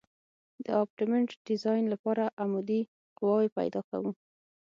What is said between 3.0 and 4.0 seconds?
قواوې پیدا